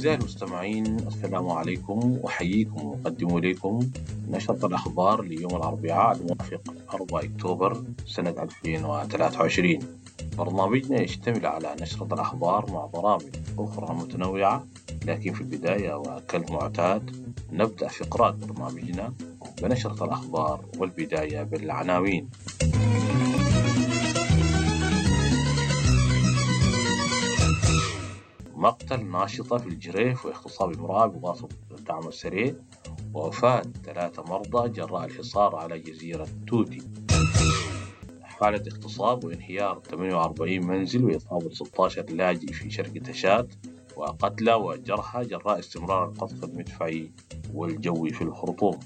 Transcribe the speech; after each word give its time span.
أعزائي 0.00 0.18
المستمعين 0.18 0.96
السلام 0.96 1.48
عليكم 1.48 2.18
وأحييكم 2.22 2.86
وأقدم 2.86 3.36
إليكم 3.38 3.90
نشرة 4.30 4.66
الأخبار 4.66 5.22
ليوم 5.22 5.56
الأربعاء 5.56 6.16
الموافق 6.16 6.74
4 6.94 7.24
أكتوبر 7.24 7.82
سنة 8.06 8.30
2023 8.30 9.78
برنامجنا 10.38 11.00
يشتمل 11.00 11.46
على 11.46 11.76
نشرة 11.80 12.14
الأخبار 12.14 12.70
مع 12.70 12.86
برامج 12.86 13.36
أخرى 13.58 13.94
متنوعة 13.94 14.66
لكن 15.04 15.32
في 15.32 15.40
البداية 15.40 15.94
وكالمعتاد 15.94 17.34
نبدأ 17.52 17.88
فقرات 17.88 18.34
برنامجنا 18.34 19.12
بنشرة 19.62 20.04
الأخبار 20.04 20.64
والبداية 20.78 21.42
بالعناوين. 21.42 22.28
مقتل 28.60 29.06
ناشطة 29.06 29.58
في 29.58 29.66
الجريف 29.66 30.26
واغتصاب 30.26 30.72
امرأة 30.72 31.06
بواسطة 31.06 31.56
الدعم 31.70 32.08
السريع 32.08 32.54
ووفاة 33.14 33.62
ثلاثة 33.84 34.22
مرضى 34.22 34.68
جراء 34.68 35.04
الحصار 35.04 35.56
على 35.56 35.78
جزيرة 35.78 36.28
توتي. 36.46 36.82
حالة 38.22 38.62
اغتصاب 38.72 39.24
وانهيار 39.24 39.80
48 39.90 40.66
منزل 40.66 41.04
وإصابة 41.04 41.50
16 41.50 42.04
لاجئ 42.10 42.52
في 42.52 42.70
شرق 42.70 42.92
تشاد 42.92 43.54
وقتلى 43.96 44.54
وجرحى 44.54 45.24
جراء 45.24 45.58
استمرار 45.58 46.08
القصف 46.08 46.44
المدفعي 46.44 47.12
والجوي 47.54 48.10
في 48.10 48.22
الخرطوم. 48.22 48.78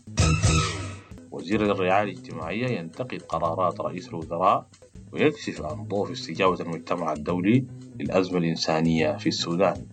وزير 1.30 1.72
الرعاية 1.72 2.02
الاجتماعية 2.02 2.78
ينتقد 2.78 3.22
قرارات 3.22 3.80
رئيس 3.80 4.08
الوزراء 4.08 4.66
ويكشف 5.12 5.62
عن 5.62 5.84
ضعف 5.84 6.10
استجابة 6.10 6.60
المجتمع 6.60 7.12
الدولي 7.12 7.66
للأزمة 7.94 8.38
الإنسانية 8.38 9.16
في 9.16 9.28
السودان. 9.28 9.86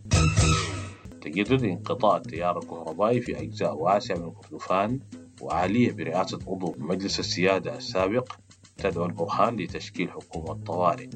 تجدد 1.21 1.63
انقطاع 1.63 2.17
التيار 2.17 2.57
الكهربائي 2.57 3.21
في 3.21 3.39
أجزاء 3.41 3.75
واسعة 3.77 4.15
من 4.17 4.31
كردفان 4.31 4.99
وعالية 5.41 5.91
برئاسة 5.91 6.39
عضو 6.47 6.75
مجلس 6.77 7.19
السيادة 7.19 7.77
السابق 7.77 8.33
تدعو 8.77 9.05
البرهان 9.05 9.55
لتشكيل 9.55 10.11
حكومة 10.11 10.63
طوارئ. 10.65 11.07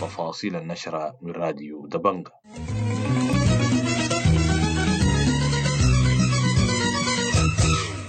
تفاصيل 0.00 0.56
النشرة 0.56 1.16
من 1.22 1.30
راديو 1.32 1.86
دبنجا. 1.86 2.30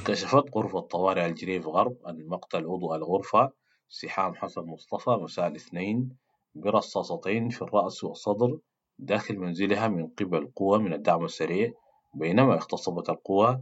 كشفت 0.06 0.44
غرفة 0.56 0.80
طوارئ 0.80 1.26
الجريف 1.26 1.68
غرب 1.68 1.96
أن 2.08 2.28
مقتل 2.28 2.66
عضو 2.66 2.96
الغرفة 2.96 3.52
سحام 3.90 4.36
حسن 4.36 4.62
مصطفى 4.62 5.10
مساء 5.10 5.48
الاثنين 5.48 6.10
برصاصتين 6.56 7.50
في 7.50 7.62
الرأس 7.62 8.04
والصدر 8.04 8.58
داخل 9.00 9.38
منزلها 9.40 9.88
من 9.88 10.08
قبل 10.08 10.52
قوة 10.56 10.78
من 10.78 10.94
الدعم 10.94 11.26
السريع 11.26 11.72
بينما 12.14 12.54
اغتصبت 12.54 13.10
القوى 13.10 13.62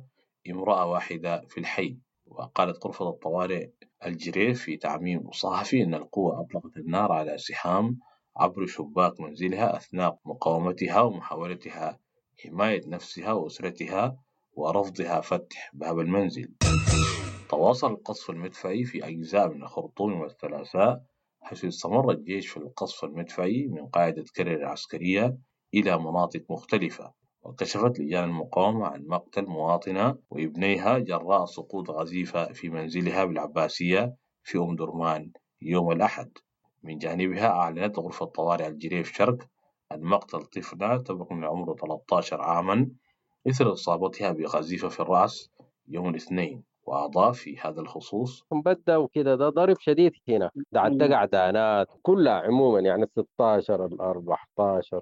امرأة 0.50 0.86
واحدة 0.86 1.42
في 1.50 1.60
الحي. 1.60 1.98
وقالت 2.26 2.86
غرفة 2.86 3.10
الطوارئ 3.10 3.70
الجريف 4.06 4.62
في 4.62 4.78
تعميم 4.78 5.32
صحفي 5.32 5.84
أن 5.84 5.94
القوة 5.94 6.42
أطلقت 6.42 6.78
النار 6.78 7.12
على 7.12 7.38
سحام 7.38 8.00
عبر 8.38 8.66
شباك 8.66 9.20
منزلها 9.22 9.78
أثناء 9.78 10.18
مقاومتها 10.26 11.02
ومحاولتها 11.02 12.00
حماية 12.44 12.82
نفسها 12.88 13.32
وأسرتها 13.32 14.18
ورفضها 14.54 15.22
فتح 15.22 15.72
باب 15.74 16.00
المنزل. 16.00 16.54
تواصل 17.50 17.92
القصف 17.92 18.30
المدفعي 18.30 18.84
في 18.84 19.08
أجزاء 19.08 19.50
من 19.50 19.64
الخرطوم 19.64 20.22
والثلاثاء 20.22 21.02
حيث 21.48 21.66
استمر 21.66 22.12
الجيش 22.12 22.48
في 22.48 22.58
القصف 22.58 23.04
المدفعي 23.04 23.68
من 23.68 23.88
قاعدة 23.88 24.26
كرر 24.36 24.56
العسكرية 24.56 25.38
إلى 25.74 25.98
مناطق 25.98 26.44
مختلفة 26.50 27.14
وكشفت 27.42 28.00
لجان 28.00 28.24
المقاومة 28.24 28.88
عن 28.88 29.06
مقتل 29.08 29.46
مواطنة 29.46 30.18
وإبنيها 30.30 30.98
جراء 31.00 31.46
سقوط 31.46 31.90
غزيفة 31.90 32.54
في 32.54 32.70
منزلها 32.70 33.26
بالعباسية 33.26 34.16
في 34.44 34.58
أم 34.58 34.76
درمان 34.76 35.32
يوم 35.62 35.92
الأحد. 35.92 36.32
من 36.84 36.98
جانبها 36.98 37.48
أعلنت 37.48 38.00
غرفة 38.00 38.26
طوارئ 38.26 38.68
الجريف 38.68 39.14
شرق 39.14 39.38
عن 39.92 40.02
مقتل 40.02 40.42
طفلة 40.42 40.98
تبلغ 40.98 41.34
من 41.34 41.44
العمر 41.44 41.76
13 41.76 42.42
عاما 42.42 42.90
إثر 43.50 43.74
إصابتها 43.74 44.32
بغزيفة 44.32 44.90
في 44.90 45.00
الرأس 45.00 45.50
يوم 45.88 46.10
الاثنين. 46.10 46.64
وأضاف 46.88 47.38
في 47.38 47.58
هذا 47.60 47.82
الخصوص 47.82 48.44
بدأ 48.52 48.98
وكده 48.98 49.36
ده 49.36 49.50
ضرب 49.50 49.76
شديد 49.80 50.12
هنا. 50.30 50.52
ده 50.72 50.82
عدى 50.82 51.14
قعدانات 51.14 51.88
كلها 52.02 52.34
عموما 52.34 52.80
يعني 52.80 53.04
ال 53.04 53.10
16 53.10 53.86
ال 53.86 54.02
14 54.02 55.00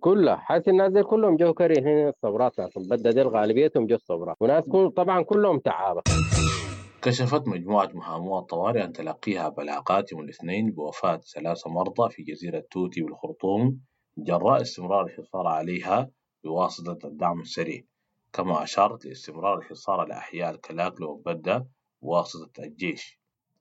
كلها 0.00 0.36
حاسس 0.36 0.68
الناس 0.68 0.92
دي 0.92 1.02
كلهم 1.02 1.36
جو 1.36 1.54
كارهين 1.54 1.86
هنا 1.88 2.08
الثورات 2.08 2.52
بتاعتهم 2.52 2.82
بدأ 2.90 3.10
دي 3.10 3.22
غالبيتهم 3.22 3.86
جو 3.86 3.94
الثورات. 3.96 4.36
وناس 4.40 4.64
كل 4.64 4.90
طبعا 4.96 5.22
كلهم 5.22 5.58
تعابة 5.58 6.02
كشفت 7.02 7.48
مجموعة 7.48 7.90
مهامو 7.94 8.38
الطوارئ 8.38 8.80
عن 8.82 8.92
تلقيها 8.92 9.48
بلاغات 9.48 10.12
يوم 10.12 10.20
الاثنين 10.20 10.70
بوفاة 10.70 11.20
ثلاثة 11.34 11.70
مرضى 11.70 12.10
في 12.10 12.22
جزيرة 12.22 12.62
توتي 12.70 13.02
والخرطوم 13.02 13.80
جراء 14.18 14.62
استمرار 14.62 15.04
الحصار 15.06 15.46
عليها 15.46 16.10
بواسطة 16.44 16.98
الدعم 17.08 17.40
السريع. 17.40 17.82
كما 18.32 18.62
أشارت 18.62 19.06
لاستمرار 19.06 19.58
الحصار 19.58 20.00
على 20.00 20.14
أحياء 20.14 20.50
الكلاكلة 20.50 21.06
وبدة 21.06 21.66
بواسطة 22.02 22.62
الجيش 22.62 23.20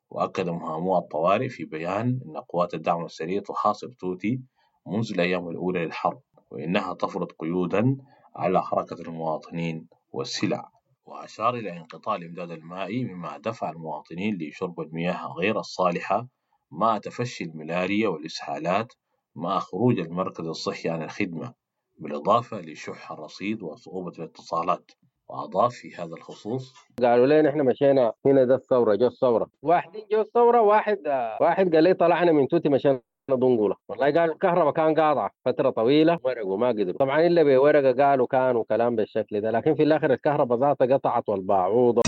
وأكد 0.10 0.50
مهامو 0.50 0.98
الطوارئ 0.98 1.50
في 1.50 1.66
بيان 1.66 2.20
أن 2.26 2.38
قوات 2.38 2.74
الدعم 2.74 3.06
السريع 3.06 3.42
تحاصر 3.42 3.88
توتي 3.88 4.42
منذ 4.88 5.12
الأيام 5.12 5.50
الأولى 5.50 5.86
للحرب 5.86 6.22
وإنها 6.52 6.94
تفرض 6.94 7.32
قيودا 7.32 7.98
على 8.36 8.62
حركة 8.64 9.02
المواطنين 9.02 9.88
والسلع. 10.12 10.72
وأشار 11.06 11.56
إلى 11.56 11.78
انقطاع 11.78 12.16
الإمداد 12.16 12.52
المائي 12.52 13.04
مما 13.06 13.38
دفع 13.38 13.70
المواطنين 13.70 14.38
لشرب 14.42 14.80
المياه 14.82 15.28
غير 15.28 15.60
الصالحة 15.60 16.28
مع 16.72 16.98
تفشي 16.98 17.44
الملاريا 17.44 18.08
والإسهالات 18.08 18.94
مع 19.36 19.60
خروج 19.60 20.00
المركز 20.00 20.46
الصحي 20.48 20.90
عن 20.90 21.04
الخدمة. 21.04 21.54
بالإضافة 22.02 22.62
لشح 22.62 23.12
الرصيد 23.12 23.64
وصعوبة 23.64 24.12
الاتصالات 24.20 24.92
وأضاف 25.30 25.74
في 25.74 25.96
هذا 25.96 26.14
الخصوص 26.16 26.74
قالوا 27.02 27.28
لنا 27.28 27.50
إحنا 27.50 27.64
مشينا 27.64 28.14
هنا 28.26 28.44
ده 28.44 28.56
الثورة 28.56 28.96
جو 28.96 29.08
الثورة 29.08 29.48
واحد 29.62 29.92
جو 30.12 30.22
الثورة 30.22 30.62
واحد 30.62 30.98
واحد 31.42 31.76
قال 31.76 31.84
لي 31.84 31.94
طلعنا 31.94 32.32
من 32.32 32.48
توتي 32.48 32.70
مشينا 32.70 33.02
دنقولة. 33.30 33.76
والله 33.90 34.06
قالوا 34.20 34.34
الكهرباء 34.34 34.74
كان 34.74 34.96
قاطعة 35.00 35.32
فترة 35.46 35.70
طويلة 35.70 36.20
ورقوا 36.24 36.58
ما 36.58 36.68
قدروا. 36.68 36.98
طبعا 36.98 37.28
إلا 37.28 37.44
بورقة 37.44 38.04
قالوا 38.04 38.28
كانوا 38.28 38.64
كلام 38.70 38.96
بالشكل 38.96 39.42
ده 39.42 39.52
لكن 39.52 39.76
في 39.76 39.84
الآخر 39.84 40.14
الكهرباء 40.14 40.58
ذاتها 40.60 40.98
قطعت 40.98 41.30
والباعوض 41.30 42.00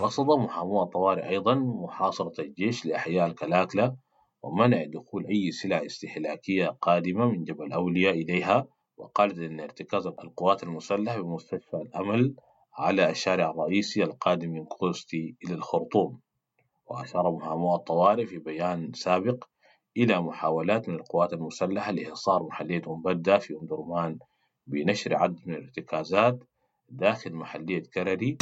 رصد 0.00 0.26
محامو 0.26 0.82
الطوارئ 0.82 1.28
أيضا 1.28 1.54
محاصرة 1.54 2.40
الجيش 2.40 2.86
لأحياء 2.86 3.26
الكلاكلة 3.26 3.94
ومنع 4.42 4.84
دخول 4.84 5.26
أي 5.26 5.50
سلع 5.50 5.86
استهلاكية 5.86 6.66
قادمة 6.80 7.26
من 7.26 7.44
جبل 7.44 7.72
أولياء 7.72 8.14
إليها. 8.14 8.66
وقالت 9.00 9.38
إن 9.38 9.60
ارتكاز 9.60 10.06
القوات 10.06 10.62
المسلحة 10.62 11.20
بمستشفى 11.20 11.76
الأمل 11.76 12.34
على 12.78 13.10
الشارع 13.10 13.50
الرئيسي 13.50 14.02
القادم 14.04 14.50
من 14.50 14.64
قوستي 14.64 15.36
إلى 15.44 15.54
الخرطوم 15.54 16.20
وأشار 16.86 17.30
مهامو 17.30 17.74
الطوارئ 17.74 18.26
في 18.26 18.38
بيان 18.38 18.92
سابق 18.92 19.44
إلى 19.96 20.20
محاولات 20.22 20.88
من 20.88 20.94
القوات 20.94 21.32
المسلحة 21.32 21.92
لإحصار 21.92 22.42
محلية 22.42 22.82
مبدة 22.86 23.38
في 23.38 23.54
أم 23.54 23.66
درمان 23.66 24.18
بنشر 24.66 25.16
عدد 25.16 25.40
من 25.48 25.54
الارتكازات 25.54 26.38
داخل 26.88 27.34
محلية 27.34 27.82
كرري. 27.94 28.38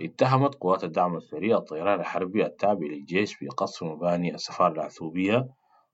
اتهمت 0.00 0.54
قوات 0.54 0.84
الدعم 0.84 1.16
السريع 1.16 1.56
الطيران 1.58 2.00
الحربي 2.00 2.46
التابع 2.46 2.86
للجيش 2.86 3.44
بقصف 3.44 3.82
مباني 3.82 4.34
السفارة 4.34 4.72
العثوبية 4.72 5.48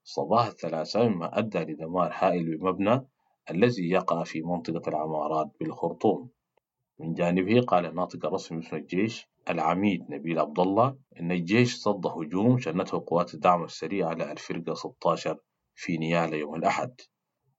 صباح 0.04 0.46
الثلاثاء 0.46 1.08
مما 1.08 1.38
أدى 1.38 1.58
لدمار 1.58 2.10
هائل 2.14 2.56
بمبنى 2.56 3.06
الذي 3.50 3.90
يقع 3.90 4.24
في 4.24 4.42
منطقة 4.42 4.88
العمارات 4.88 5.50
بالخرطوم. 5.60 6.30
من 6.98 7.14
جانبه 7.14 7.60
قال 7.60 7.86
الناطق 7.86 8.26
الرسمي 8.26 8.58
باسم 8.60 8.76
الجيش 8.76 9.28
العميد 9.50 10.10
نبيل 10.10 10.38
عبد 10.38 10.60
الله 10.60 10.96
إن 11.20 11.32
الجيش 11.32 11.76
صد 11.76 12.06
هجوم 12.06 12.58
شنته 12.58 13.04
قوات 13.06 13.34
الدعم 13.34 13.64
السريع 13.64 14.08
على 14.08 14.32
الفرقة 14.32 14.74
16 14.74 15.38
في 15.74 15.98
نيالة 15.98 16.36
يوم 16.36 16.54
الأحد. 16.54 17.00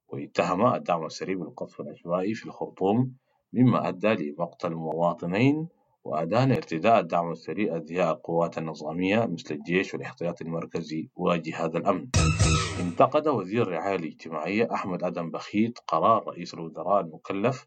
واتهم 0.08 0.74
الدعم 0.74 1.06
السريع 1.06 1.36
بالقصف 1.38 1.80
العشوائي 1.80 2.34
في 2.34 2.46
الخرطوم 2.46 3.16
مما 3.52 3.88
أدى 3.88 4.08
لمقتل 4.08 4.74
مواطنين 4.74 5.68
وأدان 6.04 6.52
ارتداء 6.52 7.00
الدعم 7.00 7.30
السريع 7.30 7.76
أزياء 7.76 8.12
القوات 8.12 8.58
النظامية 8.58 9.26
مثل 9.26 9.54
الجيش 9.54 9.94
والاحتياطي 9.94 10.44
المركزي 10.44 11.08
وجهاز 11.16 11.76
الأمن. 11.76 12.06
انتقد 12.80 13.28
وزير 13.28 13.62
الرعاية 13.62 13.96
الاجتماعية 13.96 14.68
أحمد 14.74 15.02
أدم 15.04 15.30
بخيت 15.30 15.78
قرار 15.86 16.24
رئيس 16.28 16.54
الوزراء 16.54 17.00
المكلف 17.00 17.66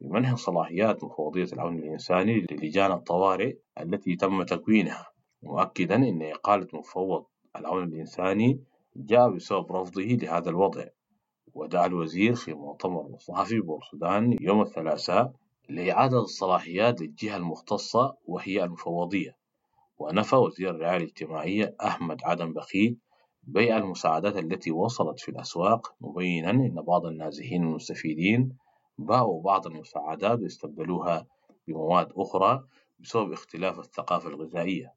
بمنح 0.00 0.34
صلاحيات 0.34 1.04
مفوضية 1.04 1.48
العون 1.52 1.78
الإنساني 1.78 2.46
للجان 2.50 2.92
الطوارئ 2.92 3.56
التي 3.80 4.16
تم 4.16 4.42
تكوينها 4.42 5.06
مؤكدا 5.42 5.94
أن 5.96 6.22
إقالة 6.22 6.68
مفوض 6.74 7.24
العون 7.56 7.84
الإنساني 7.84 8.60
جاء 8.96 9.30
بسبب 9.30 9.72
رفضه 9.72 10.02
لهذا 10.02 10.50
الوضع. 10.50 10.84
ودعا 11.54 11.86
الوزير 11.86 12.34
في 12.34 12.54
مؤتمر 12.54 13.16
صحفي 13.18 13.60
بورسودان 13.60 14.36
يوم 14.40 14.60
الثلاثاء 14.62 15.32
لإعادة 15.68 16.20
الصلاحيات 16.20 17.00
للجهة 17.00 17.36
المختصة 17.36 18.16
وهي 18.26 18.64
المفوضية 18.64 19.36
ونفى 19.98 20.36
وزير 20.36 20.70
الرعاية 20.70 20.96
الاجتماعية 20.96 21.76
أحمد 21.84 22.20
عدن 22.24 22.52
بخيت 22.52 22.98
بيع 23.42 23.76
المساعدات 23.76 24.36
التي 24.36 24.70
وصلت 24.70 25.20
في 25.20 25.28
الأسواق 25.28 25.94
مبينا 26.00 26.50
أن 26.50 26.82
بعض 26.82 27.06
النازحين 27.06 27.62
المستفيدين 27.62 28.56
باعوا 28.98 29.42
بعض 29.42 29.66
المساعدات 29.66 30.38
واستبدلوها 30.40 31.26
بمواد 31.68 32.08
أخرى 32.16 32.64
بسبب 33.00 33.32
اختلاف 33.32 33.78
الثقافة 33.78 34.28
الغذائية. 34.28 34.92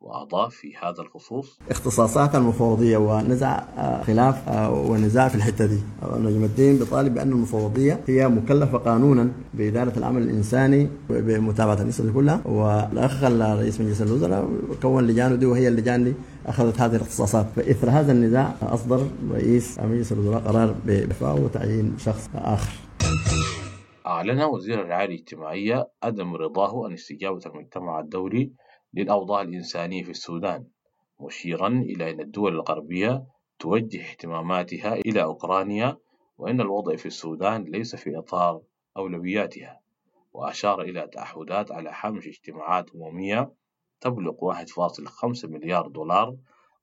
وأضاف 0.00 0.54
في 0.54 0.76
هذا 0.76 1.02
الخصوص 1.02 1.58
اختصاصات 1.70 2.34
المفوضية 2.34 2.96
ونزع 2.96 3.60
خلاف 4.02 4.48
ونزاع 4.70 5.28
في 5.28 5.34
الحتة 5.34 5.66
دي. 5.66 5.78
نجم 6.02 6.44
الدين 6.44 6.78
بيطالب 6.78 7.14
بأن 7.14 7.32
المفوضية 7.32 8.00
هي 8.06 8.28
مكلفة 8.28 8.78
قانونا 8.78 9.30
بإدارة 9.54 9.92
العمل 9.98 10.22
الإنساني 10.22 10.88
بمتابعة 11.10 11.82
دي 11.82 12.12
كلها. 12.12 12.42
والأخ 12.46 13.24
رئيس 13.24 13.80
مجلس 13.80 14.02
الوزراء 14.02 14.48
كون 14.82 15.06
لجانه 15.06 15.34
دي 15.34 15.46
وهي 15.46 15.68
اللجان 15.68 16.04
دي 16.04 16.14
أخذت 16.46 16.80
هذه 16.80 16.96
الاختصاصات. 16.96 17.46
فإثر 17.56 17.90
هذا 17.90 18.12
النزاع 18.12 18.54
أصدر 18.62 19.06
رئيس 19.32 19.80
مجلس 19.80 20.12
الوزراء 20.12 20.40
قرار 20.40 20.74
بإعفاء 20.86 21.40
وتعيين 21.40 21.94
شخص 21.98 22.30
آخر. 22.34 22.72
أعلن 24.06 24.42
وزير 24.42 24.80
الرعاية 24.82 25.06
الاجتماعية 25.08 25.88
عدم 26.02 26.34
رضاه 26.34 26.84
عن 26.84 26.92
استجابة 26.92 27.40
المجتمع 27.46 28.00
الدولي 28.00 28.52
للأوضاع 28.94 29.42
الإنسانية 29.42 30.02
في 30.04 30.10
السودان 30.10 30.66
مشيرا 31.20 31.68
إلى 31.68 32.10
أن 32.10 32.20
الدول 32.20 32.54
الغربية 32.54 33.26
توجه 33.58 34.10
اهتماماتها 34.10 34.94
إلى 34.94 35.22
أوكرانيا 35.22 35.98
وأن 36.38 36.60
الوضع 36.60 36.96
في 36.96 37.06
السودان 37.06 37.64
ليس 37.64 37.96
في 37.96 38.18
إطار 38.18 38.62
أولوياتها 38.96 39.80
وأشار 40.32 40.82
إلى 40.82 41.08
تعهدات 41.12 41.72
على 41.72 41.92
حمش 41.92 42.26
اجتماعات 42.26 42.90
أممية 42.94 43.52
تبلغ 44.00 44.54
1.5 44.54 45.44
مليار 45.44 45.88
دولار 45.88 46.36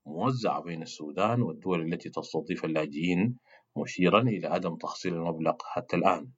موزعة 0.05 0.61
بين 0.61 0.81
السودان 0.81 1.41
والدول 1.41 1.93
التي 1.93 2.09
تستضيف 2.09 2.65
اللاجئين 2.65 3.37
مشيرا 3.77 4.21
إلى 4.21 4.47
عدم 4.47 4.75
تحصيل 4.75 5.13
المبلغ 5.13 5.53
حتى 5.63 5.95
الآن. 5.95 6.29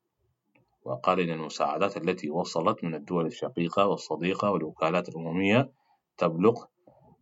وقال 0.88 1.20
إن 1.20 1.30
المساعدات 1.30 1.98
التي 1.98 2.30
وصلت 2.30 2.84
من 2.84 2.96
الدول 2.96 3.26
الشقيقة 3.26 3.88
والصديقة 3.88 4.52
والوكالات 4.52 5.10
الأممية 5.10 5.70
تبلغ 6.18 6.64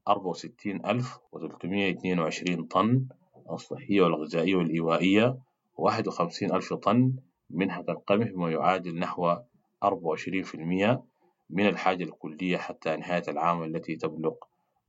64322 0.08 2.64
طن 2.64 3.06
الصحية 3.52 4.02
والغذائية 4.02 4.56
والإيوائية 4.56 5.38
و51 5.82 6.54
ألف 6.54 6.74
طن 6.74 7.14
منها 7.50 7.84
القمح 7.90 8.28
بما 8.28 8.52
يعادل 8.52 9.00
نحو 9.00 9.36
24% 9.36 9.40
من 11.50 11.68
الحاجة 11.68 12.04
الكلية 12.04 12.58
حتى 12.58 12.96
نهاية 12.96 13.24
العام 13.28 13.64
التي 13.64 13.96
تبلغ 13.96 14.34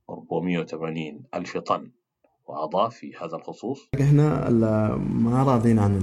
480 0.09 1.23
ألف 1.33 1.57
طن. 1.57 1.91
وأضاف 2.47 2.95
في 2.95 3.15
هذا 3.15 3.35
الخصوص 3.35 3.89
إحنا 4.01 4.49
ما 4.99 5.43
راضين 5.43 5.79
عن 5.79 5.95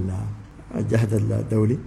الجهد 0.75 1.13
الدولي 1.13 1.77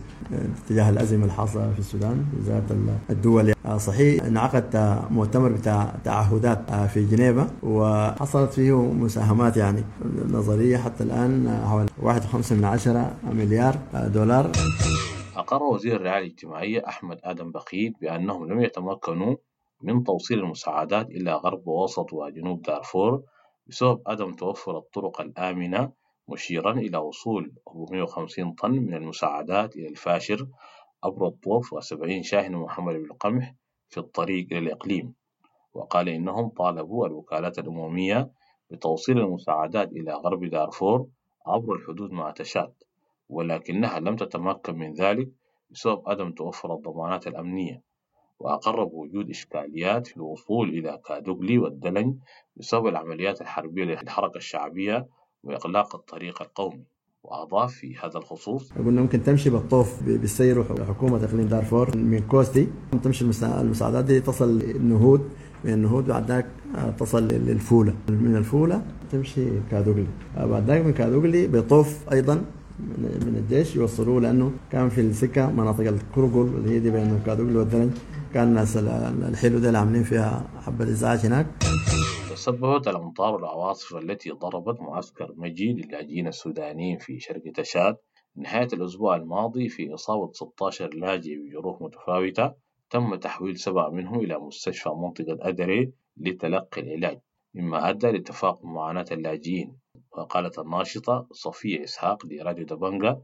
تجاه 0.68 0.90
الأزمة 0.90 1.24
الحاصلة 1.24 1.72
في 1.72 1.78
السودان 1.78 2.24
وزارة 2.38 2.64
الدول. 3.10 3.52
صحيح 3.76 4.24
انعقد 4.24 4.98
مؤتمر 5.10 5.52
بتاع 5.52 5.94
تعهدات 6.04 6.72
في 6.72 7.04
جنيفا 7.04 7.50
وحصلت 7.62 8.52
فيه 8.52 8.76
مساهمات 8.76 9.56
يعني 9.56 9.84
نظرية 10.30 10.76
حتى 10.76 11.04
الآن 11.04 11.60
حوالي 11.66 11.88
1.5 12.02 12.52
من 12.52 12.64
عشرة 12.64 13.16
مليار 13.32 13.78
دولار. 13.94 14.50
أقر 15.36 15.62
وزير 15.62 15.96
الرعاية 15.96 16.26
الاجتماعية 16.26 16.88
أحمد 16.88 17.18
آدم 17.24 17.52
بخيت 17.52 17.92
بأنهم 18.00 18.52
لم 18.52 18.60
يتمكنوا 18.60 19.36
من 19.82 20.04
توصيل 20.04 20.38
المساعدات 20.38 21.10
إلى 21.10 21.32
غرب 21.32 21.68
ووسط 21.68 22.12
وجنوب 22.12 22.62
دارفور 22.62 23.22
بسبب 23.66 24.00
عدم 24.06 24.32
توفر 24.32 24.78
الطرق 24.78 25.20
الآمنة 25.20 25.90
مشيرا 26.28 26.72
إلى 26.72 26.98
وصول 26.98 27.52
450 27.68 28.52
طن 28.52 28.70
من 28.70 28.94
المساعدات 28.94 29.76
إلى 29.76 29.88
الفاشر 29.88 30.46
عبر 31.04 31.26
الطوف 31.26 31.72
وسبعين 31.72 32.22
شاحنة 32.22 32.64
محملة 32.64 32.98
بالقمح 32.98 33.54
في 33.88 33.98
الطريق 33.98 34.46
إلى 34.50 34.58
الإقليم. 34.58 35.14
وقال 35.74 36.08
إنهم 36.08 36.48
طالبوا 36.48 37.06
الوكالات 37.06 37.58
الأممية 37.58 38.30
بتوصيل 38.70 39.18
المساعدات 39.18 39.92
إلى 39.92 40.12
غرب 40.12 40.44
دارفور 40.44 41.06
عبر 41.46 41.74
الحدود 41.74 42.10
مع 42.10 42.30
تشاد 42.30 42.72
ولكنها 43.28 44.00
لم 44.00 44.16
تتمكن 44.16 44.74
من 44.78 44.92
ذلك 44.94 45.28
بسبب 45.70 46.02
عدم 46.08 46.32
توفر 46.32 46.74
الضمانات 46.74 47.26
الأمنية. 47.26 47.82
وأقر 48.40 48.84
بوجود 48.84 49.30
إشكاليات 49.30 50.06
في 50.06 50.16
الوصول 50.16 50.68
إلى 50.68 51.00
كادوغلي 51.06 51.58
والدلنج 51.58 52.16
بسبب 52.56 52.86
العمليات 52.86 53.40
الحربية 53.40 53.84
للحركة 53.84 54.36
الشعبية 54.36 55.08
وإغلاق 55.42 55.94
الطريق 55.94 56.42
القومي 56.42 56.84
وأضاف 57.22 57.72
في 57.72 57.96
هذا 57.96 58.18
الخصوص 58.18 58.72
قلنا 58.72 59.00
ممكن 59.00 59.22
تمشي 59.22 59.50
بالطوف 59.50 60.02
بالسير 60.02 60.64
حكومة 60.64 61.24
إقليم 61.24 61.48
دارفور 61.48 61.96
من 61.96 62.18
كوستي 62.30 62.68
تمشي 63.02 63.24
المساعدات 63.42 64.04
دي 64.04 64.20
تصل 64.20 64.60
النهود 64.60 65.28
من 65.64 65.72
النهود 65.72 66.06
بعد 66.06 66.28
ذاك 66.28 66.46
تصل 66.98 67.28
للفولة. 67.28 67.94
من 68.08 68.36
الفولة 68.36 68.82
تمشي 69.12 69.46
كادوغلي. 69.70 70.06
بعد 70.36 70.66
ذاك 70.66 70.84
من 70.84 70.92
كادوغلي 70.92 71.46
بيطوف 71.46 72.12
أيضا 72.12 72.34
من 72.98 73.34
الجيش 73.44 73.76
يوصلوه 73.76 74.20
لأنه 74.20 74.52
كان 74.72 74.88
في 74.88 75.00
السكة 75.00 75.50
مناطق 75.50 75.80
الكرقل 75.88 76.40
اللي 76.56 76.70
هي 76.70 76.78
دي 76.78 76.90
بين 76.90 77.20
كادوغلي 77.26 77.58
والدرج 77.58 77.90
كان 78.34 78.48
الناس 78.48 78.76
الحلو 78.76 79.58
ده 79.58 79.68
اللي 79.68 79.78
عاملين 79.78 80.02
فيها 80.02 80.46
حبة 80.66 80.84
إزعاج 80.90 81.18
هناك. 81.26 81.46
تسببت 82.38 82.88
الأمطار 82.88 83.34
والعواصف 83.34 83.96
التي 83.96 84.30
ضربت 84.30 84.80
معسكر 84.80 85.34
مجي 85.36 85.72
للاجئين 85.72 86.26
السودانيين 86.26 86.98
في 86.98 87.20
شرق 87.20 87.42
تشاد. 87.52 87.96
نهاية 88.36 88.68
الأسبوع 88.72 89.16
الماضي 89.16 89.68
في 89.68 89.94
إصابة 89.94 90.32
16 90.32 90.94
لاجئ 90.94 91.36
بجروح 91.36 91.80
متفاوتة 91.82 92.54
تم 92.90 93.14
تحويل 93.14 93.58
سبعة 93.58 93.88
منهم 93.88 94.20
إلى 94.20 94.38
مستشفى 94.38 94.88
منطقة 94.88 95.38
أدري 95.40 95.92
لتلقي 96.16 96.80
العلاج. 96.80 97.20
مما 97.54 97.90
أدى 97.90 98.06
لتفاقم 98.06 98.74
معاناة 98.74 99.06
اللاجئين. 99.12 99.78
وقالت 100.12 100.58
الناشطة 100.58 101.26
صفية 101.32 101.84
إسحاق 101.84 102.26
لراديو 102.26 102.64
دبنجا 102.64 103.22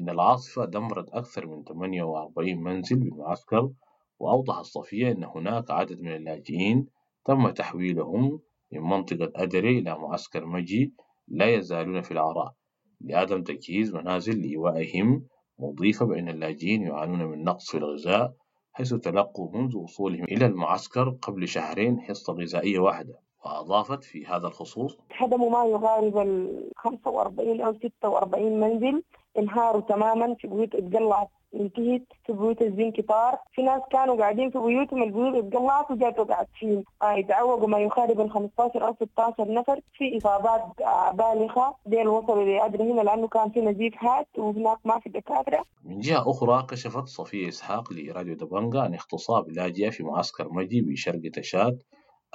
إن 0.00 0.08
العاصفة 0.08 0.64
دمرت 0.64 1.10
أكثر 1.10 1.46
من 1.46 1.64
48 1.64 2.62
منزل 2.62 2.96
بالمعسكر. 2.96 3.70
وأوضحت 4.18 4.64
صفية 4.64 5.10
أن 5.12 5.24
هناك 5.24 5.70
عدد 5.70 6.00
من 6.00 6.14
اللاجئين 6.14 6.86
تم 7.24 7.50
تحويلهم 7.50 8.40
من 8.76 8.88
منطقة 8.90 9.32
أدري 9.36 9.78
إلى 9.78 9.98
معسكر 9.98 10.46
مجي 10.46 10.94
لا 11.28 11.54
يزالون 11.54 12.02
في 12.02 12.10
العراء 12.10 12.54
لعدم 13.00 13.42
تجهيز 13.42 13.94
منازل 13.94 14.40
لإيوائهم 14.42 15.26
مضيفة 15.58 16.06
بأن 16.06 16.28
اللاجئين 16.28 16.82
يعانون 16.82 17.24
من 17.24 17.44
نقص 17.44 17.70
في 17.70 17.78
الغذاء 17.78 18.34
حيث 18.72 18.94
تلقوا 18.94 19.58
منذ 19.58 19.76
وصولهم 19.76 20.24
إلى 20.24 20.46
المعسكر 20.46 21.10
قبل 21.10 21.48
شهرين 21.48 22.00
حصة 22.00 22.32
غذائية 22.32 22.78
واحدة. 22.78 23.18
وأضافت 23.44 24.04
في 24.04 24.26
هذا 24.26 24.46
الخصوص 24.46 24.98
هدموا 25.16 25.50
ما 25.50 25.64
يقارب 25.64 26.18
ال 26.18 26.70
45 26.76 27.60
أو 27.60 27.74
46 27.74 28.60
منزل 28.60 29.02
انهاروا 29.38 29.80
تماما 29.80 30.34
في 30.34 30.48
بيوت 30.48 30.74
اتقلعت 30.74 31.28
انتهت 31.54 32.02
في 32.26 32.32
بيوت 32.32 32.62
الزنك 32.62 33.00
طار 33.08 33.38
في 33.52 33.62
ناس 33.62 33.80
كانوا 33.90 34.16
قاعدين 34.16 34.50
في 34.50 34.58
بيوتهم 34.58 35.02
البيوت 35.02 35.34
اتقلعت 35.44 35.90
وجات 35.90 36.18
وقعت 36.18 36.48
فيهم 36.58 36.84
آه 37.02 37.12
يتعوقوا 37.12 37.68
ما 37.68 37.78
يقارب 37.78 38.20
ال 38.20 38.30
15 38.30 38.86
أو 38.86 38.94
16 38.94 39.52
نفر 39.52 39.80
في 39.92 40.16
إصابات 40.18 40.80
آه 40.80 41.10
بالغة. 41.12 41.76
ديل 41.86 42.08
وصلوا 42.08 42.44
لأدرى 42.44 42.92
هنا 42.92 43.00
لأنه 43.00 43.28
كان 43.28 43.50
في 43.50 43.60
نزيف 43.60 43.94
هات 44.04 44.28
وهناك 44.38 44.78
ما 44.84 44.98
في 45.00 45.08
دكاترة. 45.08 45.64
من 45.84 46.00
جهة 46.00 46.30
أخرى 46.30 46.66
كشفت 46.70 47.06
صفية 47.06 47.48
إسحاق 47.48 47.92
لراديو 47.92 48.34
دبنجا 48.34 48.80
عن 48.80 48.94
اغتصاب 48.94 49.48
لاجئة 49.48 49.90
في 49.90 50.02
معسكر 50.02 50.48
مجي 50.52 50.80
بشرق 50.80 51.20
تشاد. 51.34 51.82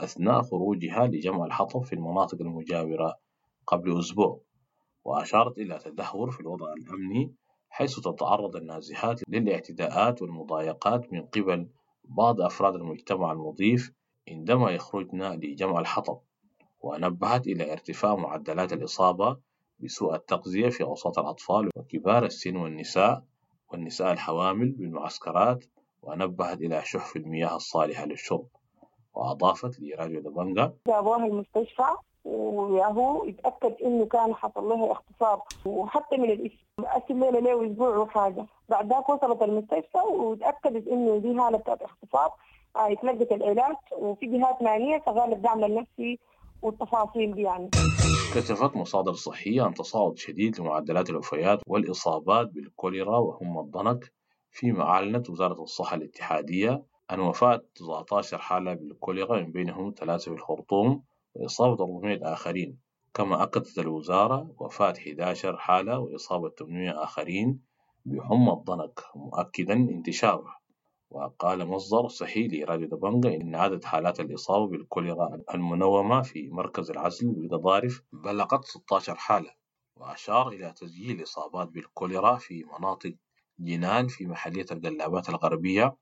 أثناء 0.03 0.41
خروجها 0.41 1.07
لجمع 1.07 1.45
الحطب 1.45 1.83
في 1.83 1.93
المناطق 1.93 2.41
المجاورة 2.41 3.15
قبل 3.67 3.99
أسبوع 3.99 4.41
وأشارت 5.05 5.57
إلى 5.57 5.79
تدهور 5.79 6.31
في 6.31 6.39
الوضع 6.39 6.73
الأمني 6.73 7.35
حيث 7.69 7.99
تتعرض 7.99 8.55
النازحات 8.55 9.21
للاعتداءات 9.29 10.21
والمضايقات 10.21 11.13
من 11.13 11.21
قبل 11.21 11.69
بعض 12.03 12.41
أفراد 12.41 12.75
المجتمع 12.75 13.31
المضيف 13.31 13.91
عندما 14.29 14.71
يخرجن 14.71 15.23
لجمع 15.23 15.79
الحطب 15.79 16.19
ونبهت 16.81 17.47
إلى 17.47 17.71
ارتفاع 17.71 18.15
معدلات 18.15 18.73
الإصابة 18.73 19.37
بسوء 19.79 20.15
التغذية 20.15 20.69
في 20.69 20.83
أوساط 20.83 21.19
الأطفال 21.19 21.69
وكبار 21.75 22.25
السن 22.25 22.55
والنساء 22.55 23.23
والنساء 23.71 24.11
الحوامل 24.11 24.71
بالمعسكرات 24.71 25.65
ونبهت 26.01 26.57
إلى 26.61 26.81
شح 26.85 27.15
المياه 27.15 27.55
الصالحة 27.55 28.05
للشرب. 28.05 28.47
وأضافت 29.19 29.79
لراديو 29.79 30.19
دبنجا 30.21 30.73
جابوها 30.87 31.25
المستشفى 31.25 31.87
وياهو 32.25 33.25
يتأكد 33.25 33.73
إنه 33.83 34.05
كان 34.05 34.33
حصل 34.35 34.63
لها 34.69 34.91
اغتصاب. 34.91 35.39
وحتى 35.65 36.17
من 36.17 36.29
الاسم 36.31 36.57
اسم 36.79 37.19
لها 37.23 37.31
له 37.41 37.65
أسبوع 37.71 37.97
وحاجه 37.97 38.45
بعد 38.69 38.89
ذاك 38.93 39.09
وصلت 39.09 39.41
المستشفى 39.41 39.97
وتأكدت 40.13 40.87
إنه 40.87 41.17
دي 41.17 41.39
حاله 41.41 41.57
بتاعت 41.57 41.81
اغتصاب. 41.81 42.31
آه، 42.75 42.91
اتلقت 42.91 43.31
العلاج. 43.31 43.75
وفي 43.97 44.25
جهات 44.25 44.61
معنيه 44.61 45.01
شغالة 45.05 45.33
الدعم 45.35 45.63
النفسي 45.63 46.19
والتفاصيل 46.61 47.33
دي 47.35 47.41
يعني. 47.41 47.69
كشفت 48.35 48.75
مصادر 48.75 49.13
صحية 49.13 49.61
عن 49.61 49.73
تصاعد 49.73 50.17
شديد 50.17 50.59
لمعدلات 50.59 51.09
الوفيات 51.09 51.59
والإصابات 51.67 52.47
بالكوليرا 52.47 53.17
وهم 53.17 53.59
الضنك 53.59 54.11
فيما 54.51 54.83
أعلنت 54.83 55.29
وزارة 55.29 55.61
الصحة 55.63 55.95
الاتحادية. 55.95 56.83
عن 57.09 57.19
وفاة 57.19 57.61
19 57.75 58.37
حالة 58.37 58.73
بالكوليرا 58.73 59.39
من 59.39 59.51
بينهم 59.51 59.93
ثلاثة 59.97 60.23
في 60.23 60.37
الخرطوم 60.37 61.03
وإصابة 61.33 61.83
400 61.83 62.33
آخرين. 62.33 62.79
كما 63.13 63.43
أكدت 63.43 63.79
الوزارة 63.79 64.55
وفاة 64.59 64.93
11 64.97 65.57
حالة 65.57 65.99
وإصابة 65.99 66.49
800 66.49 67.03
آخرين 67.03 67.61
بحمى 68.05 68.51
الضنك 68.51 68.99
مؤكدا 69.15 69.73
انتشاره 69.73 70.55
وقال 71.09 71.65
مصدر 71.67 72.07
صحي 72.07 72.47
لراديو 72.47 72.87
دبنجا 72.87 73.35
إن 73.35 73.55
عدد 73.55 73.83
حالات 73.83 74.19
الإصابة 74.19 74.67
بالكوليرا 74.67 75.41
المنومة 75.53 76.21
في 76.21 76.49
مركز 76.49 76.91
العزل 76.91 77.31
بالقضارف 77.31 78.01
بلغت 78.13 78.65
16 78.65 79.15
حالة 79.15 79.51
وأشار 79.95 80.47
إلى 80.49 80.71
تسجيل 80.71 81.23
إصابات 81.23 81.67
بالكوليرا 81.67 82.35
في 82.35 82.65
مناطق 82.79 83.13
جنان 83.59 84.07
في 84.07 84.25
محلية 84.27 84.65
القلابات 84.71 85.29
الغربية 85.29 85.95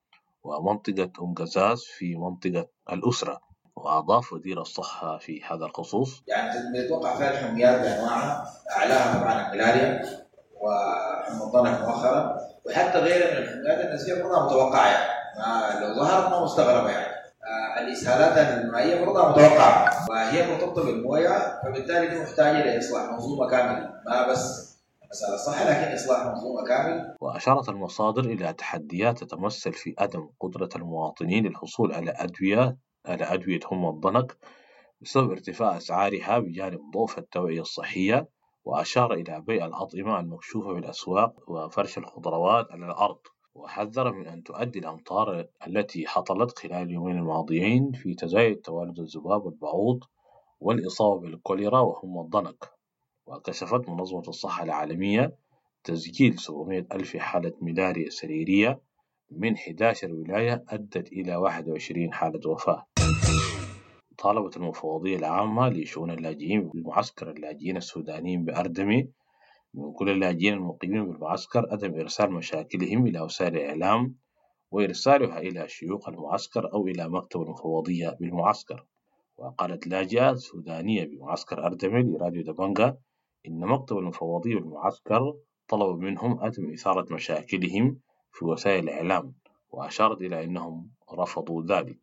ومنطقة 0.43 1.11
أم 1.21 1.33
قزاز 1.33 1.83
في 1.83 2.15
منطقة 2.15 2.67
الأسرة 2.91 3.39
وأضاف 3.75 4.33
وزير 4.33 4.61
الصحة 4.61 5.17
في 5.17 5.43
هذا 5.43 5.65
الخصوص. 5.65 6.23
يعني 6.27 6.59
نتوقع 6.85 7.15
فيها 7.15 7.31
الحميات 7.31 7.81
بانواعها 7.81 8.53
أعلاها 8.77 9.19
طبعا 9.19 9.47
الملاريا 9.47 10.01
وحمى 10.61 11.43
الضنك 11.43 11.81
مؤخرا. 11.81 12.37
وحتى 12.65 12.97
غيرها 12.99 13.31
من 13.39 13.43
الحميات 13.43 13.85
النسبية 13.89 14.23
برضها 14.23 14.45
متوقعة 14.45 14.87
يعني. 14.87 15.17
لو 15.85 15.95
ظهرت 15.95 16.29
ما 16.31 16.43
مستغربة 16.43 16.89
يعني. 16.89 17.17
آه، 17.47 17.81
الإسهالات 17.81 18.63
المائية 18.63 19.05
برضها 19.05 19.29
متوقعة 19.29 20.09
وهي 20.09 20.51
مرتبطة 20.51 20.83
بالموية 20.85 21.61
فبالتالي 21.63 22.07
دي 22.07 22.19
محتاجة 22.19 22.63
لإصلاح 22.75 23.11
منظومه 23.11 23.49
كاملة. 23.49 23.89
ما 24.05 24.27
بس 24.31 24.66
لكن 25.11 25.93
إصلاح 25.93 26.25
منظومة 26.25 26.63
كامل 26.67 27.15
وأشارت 27.21 27.69
المصادر 27.69 28.23
إلى 28.23 28.53
تحديات 28.53 29.23
تتمثل 29.23 29.73
في 29.73 29.95
عدم 29.99 30.29
قدرة 30.39 30.69
المواطنين 30.75 31.47
للحصول 31.47 31.93
على 31.93 32.11
أدوية 32.11 32.77
على 33.05 33.23
أدوية 33.23 33.59
هم 33.71 33.89
الضنك 33.89 34.37
بسبب 35.01 35.31
ارتفاع 35.31 35.77
أسعارها 35.77 36.39
بجانب 36.39 36.79
ضعف 36.93 37.17
التوعية 37.17 37.61
الصحية 37.61 38.27
وأشار 38.65 39.13
إلى 39.13 39.41
بيع 39.41 39.65
الأطعمة 39.65 40.19
المكشوفة 40.19 40.73
في 40.73 40.79
الأسواق 40.79 41.49
وفرش 41.49 41.97
الخضروات 41.97 42.71
على 42.71 42.85
الأرض. 42.85 43.19
وحذر 43.55 44.11
من 44.13 44.27
أن 44.27 44.43
تؤدي 44.43 44.79
الأمطار 44.79 45.47
التي 45.67 46.07
حصلت 46.07 46.59
خلال 46.59 46.73
اليومين 46.81 47.17
الماضيين 47.17 47.91
في 47.91 48.13
تزايد 48.13 48.57
توالد 48.61 48.99
الذباب 48.99 49.45
والبعوض 49.45 50.03
والإصابة 50.59 51.21
بالكوليرا 51.21 51.79
وهم 51.79 52.19
الضنك. 52.19 52.76
وكشفت 53.27 53.89
منظمة 53.89 54.23
الصحة 54.27 54.63
العالمية 54.63 55.35
تسجيل 55.83 56.39
700 56.39 56.87
ألف 56.91 57.17
حالة 57.17 57.53
ملاريا 57.61 58.09
سريرية 58.09 58.81
من 59.31 59.53
11 59.53 60.13
ولاية 60.13 60.63
أدت 60.69 61.11
إلى 61.11 61.35
21 61.35 62.13
حالة 62.13 62.49
وفاة. 62.49 62.85
طالبت 64.17 64.57
المفوضية 64.57 65.15
العامة 65.17 65.69
لشؤون 65.69 66.11
اللاجئين 66.11 66.69
بالمعسكر 66.69 67.31
اللاجئين 67.31 67.77
السودانيين 67.77 68.45
بأردمي 68.45 69.09
من 69.73 69.93
كل 69.93 70.09
اللاجئين 70.09 70.53
المقيمين 70.53 71.05
بالمعسكر 71.07 71.67
عدم 71.71 71.99
إرسال 71.99 72.31
مشاكلهم 72.31 73.07
إلى 73.07 73.21
وسائل 73.21 73.55
الإعلام 73.55 74.15
وإرسالها 74.71 75.39
إلى 75.39 75.67
شيوخ 75.67 76.09
المعسكر 76.09 76.73
أو 76.73 76.87
إلى 76.87 77.09
مكتب 77.09 77.41
المفوضية 77.41 78.09
بالمعسكر. 78.19 78.85
وقالت 79.37 79.87
لاجئة 79.87 80.33
سودانية 80.35 81.03
بمعسكر 81.05 81.65
أردمي 81.65 82.03
لراديو 82.03 82.43
دبنجا 82.43 82.97
إن 83.47 83.59
مكتب 83.59 83.97
المفوضية 83.97 84.55
بالمعسكر 84.55 85.33
طلب 85.67 85.99
منهم 85.99 86.39
عدم 86.39 86.73
إثارة 86.73 87.13
مشاكلهم 87.13 87.99
في 88.31 88.45
وسائل 88.45 88.83
الإعلام 88.83 89.33
وأشارت 89.69 90.21
إلى 90.21 90.43
أنهم 90.43 90.89
رفضوا 91.13 91.63
ذلك. 91.63 91.97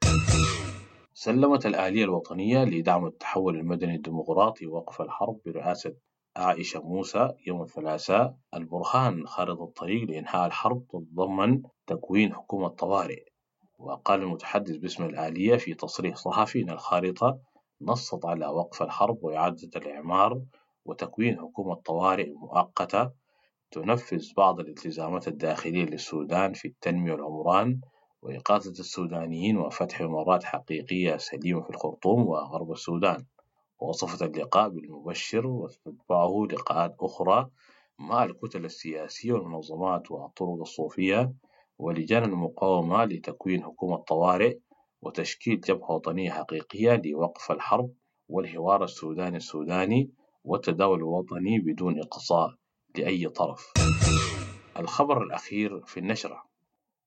سلمت 1.14 1.66
الآلية 1.66 2.04
الوطنية 2.04 2.64
لدعم 2.64 3.06
التحول 3.06 3.56
المدني 3.56 3.94
الديمقراطي 3.94 4.66
وقف 4.66 5.02
الحرب 5.02 5.40
برئاسة 5.46 5.94
عائشة 6.36 6.80
موسى 6.82 7.32
يوم 7.46 7.62
الثلاثاء 7.62 8.36
البرهان 8.54 9.26
خارطة 9.26 9.64
الطريق 9.64 10.10
لإنهاء 10.10 10.46
الحرب 10.46 10.84
تتضمن 10.88 11.62
تكوين 11.86 12.34
حكومة 12.34 12.68
طوارئ. 12.68 13.24
وقال 13.78 14.22
المتحدث 14.22 14.76
باسم 14.76 15.04
الآلية 15.04 15.56
في 15.56 15.74
تصريح 15.74 16.16
صحفي 16.16 16.62
إن 16.62 16.70
الخارطة 16.70 17.38
نصت 17.80 18.24
على 18.24 18.46
وقف 18.46 18.82
الحرب 18.82 19.18
وإعادة 19.24 19.70
الإعمار 19.76 20.40
وتكوين 20.84 21.38
حكومة 21.40 21.74
طوارئ 21.74 22.32
مؤقتة 22.32 23.10
تنفذ 23.70 24.32
بعض 24.36 24.60
الالتزامات 24.60 25.28
الداخلية 25.28 25.84
للسودان 25.84 26.52
في 26.52 26.68
التنمية 26.68 27.12
والعمران 27.12 27.80
وإقاثة 28.22 28.70
السودانيين 28.70 29.56
وفتح 29.58 30.00
ممرات 30.02 30.44
حقيقية 30.44 31.16
سليمة 31.16 31.62
في 31.62 31.70
الخرطوم 31.70 32.26
وغرب 32.26 32.72
السودان. 32.72 33.24
ووصفت 33.78 34.22
اللقاء 34.22 34.68
بالمبشر 34.68 35.46
وتتبعه 35.46 36.46
لقاءات 36.50 36.96
أخرى 37.00 37.50
مع 37.98 38.24
الكتل 38.24 38.64
السياسية 38.64 39.32
والمنظمات 39.32 40.10
والطرق 40.10 40.60
الصوفية 40.60 41.32
ولجان 41.78 42.24
المقاومة 42.24 43.04
لتكوين 43.04 43.62
حكومة 43.64 43.96
طوارئ 43.96 44.58
وتشكيل 45.02 45.60
جبهة 45.60 45.90
وطنية 45.90 46.30
حقيقية 46.30 47.02
لوقف 47.04 47.52
الحرب 47.52 47.90
والحوار 48.28 48.84
السوداني 48.84 49.36
السوداني 49.36 50.10
والتداول 50.44 50.98
الوطني 50.98 51.58
بدون 51.58 52.00
إقصاء 52.00 52.54
لأي 52.98 53.28
طرف. 53.28 53.72
الخبر 54.78 55.22
الأخير 55.22 55.80
في 55.86 56.00
النشرة. 56.00 56.42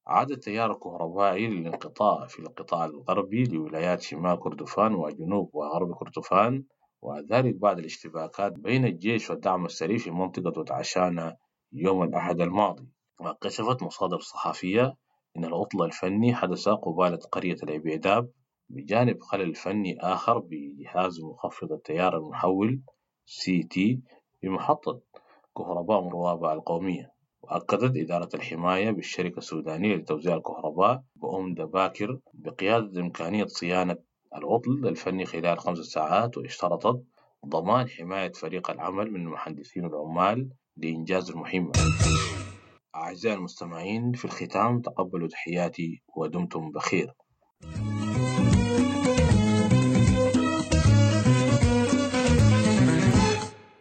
عاد 0.07 0.31
التيار 0.31 0.71
الكهربائي 0.71 1.47
للانقطاع 1.47 2.25
في 2.27 2.39
القطاع 2.39 2.85
الغربي 2.85 3.43
لولايات 3.43 4.01
شمال 4.01 4.39
كردفان 4.39 4.95
وجنوب 4.95 5.49
وغرب 5.55 5.93
كردفان 5.95 6.63
وذلك 7.01 7.55
بعد 7.55 7.79
الاشتباكات 7.79 8.51
بين 8.53 8.85
الجيش 8.85 9.29
والدعم 9.29 9.65
السري 9.65 9.97
في 9.97 10.11
منطقة 10.11 10.59
وتعشانة 10.59 11.35
يوم 11.73 12.03
الأحد 12.03 12.41
الماضي. 12.41 12.87
وكشفت 13.21 13.83
مصادر 13.83 14.19
صحفية 14.19 14.93
إن 15.37 15.45
العطل 15.45 15.83
الفني 15.83 16.35
حدث 16.35 16.69
قبالة 16.69 17.19
قرية 17.31 17.55
العبيداب 17.63 18.31
بجانب 18.69 19.21
خلل 19.21 19.55
فني 19.55 19.97
آخر 20.01 20.39
بجهاز 20.39 21.21
مخفض 21.21 21.71
التيار 21.71 22.17
المحول 22.17 22.81
سي 23.29 23.63
تي 23.63 23.99
بمحطة 24.43 25.01
كهرباء 25.57 26.01
مروابع 26.01 26.53
القومية 26.53 27.11
وأكدت 27.41 27.97
إدارة 27.97 28.29
الحماية 28.33 28.91
بالشركة 28.91 29.37
السودانية 29.37 29.95
لتوزيع 29.95 30.35
الكهرباء 30.35 31.03
بأم 31.15 31.53
دباكر 31.53 32.19
بقيادة 32.33 33.01
إمكانية 33.01 33.45
صيانة 33.45 33.97
العطل 34.35 34.87
الفني 34.87 35.25
خلال 35.25 35.59
خمس 35.59 35.77
ساعات 35.77 36.37
واشترطت 36.37 37.03
ضمان 37.45 37.89
حماية 37.89 38.31
فريق 38.31 38.71
العمل 38.71 39.11
من 39.11 39.21
المهندسين 39.21 39.85
والعمال 39.85 40.49
لإنجاز 40.77 41.29
المهمة. 41.29 41.71
أعزائي 42.95 43.35
المستمعين 43.35 44.11
في 44.13 44.25
الختام 44.25 44.81
تقبلوا 44.81 45.27
تحياتي 45.27 46.01
ودمتم 46.15 46.71
بخير. 46.71 47.13